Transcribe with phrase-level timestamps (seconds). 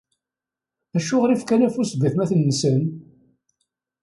[0.97, 2.79] Acuɣer i fkan afus deg atmaten-nsen?